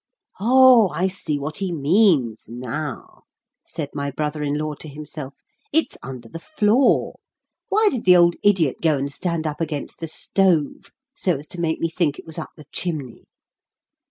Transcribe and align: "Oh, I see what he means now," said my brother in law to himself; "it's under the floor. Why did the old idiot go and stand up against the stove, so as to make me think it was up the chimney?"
"Oh, 0.39 0.89
I 0.95 1.07
see 1.07 1.37
what 1.37 1.57
he 1.57 1.71
means 1.71 2.49
now," 2.49 3.25
said 3.67 3.91
my 3.93 4.09
brother 4.09 4.41
in 4.41 4.55
law 4.57 4.73
to 4.79 4.87
himself; 4.89 5.35
"it's 5.71 5.95
under 6.01 6.27
the 6.27 6.39
floor. 6.39 7.19
Why 7.69 7.87
did 7.91 8.05
the 8.05 8.17
old 8.17 8.35
idiot 8.43 8.77
go 8.81 8.97
and 8.97 9.13
stand 9.13 9.45
up 9.45 9.61
against 9.61 9.99
the 9.99 10.07
stove, 10.07 10.91
so 11.13 11.37
as 11.37 11.45
to 11.49 11.61
make 11.61 11.79
me 11.79 11.87
think 11.91 12.17
it 12.17 12.25
was 12.25 12.39
up 12.39 12.49
the 12.57 12.65
chimney?" 12.71 13.25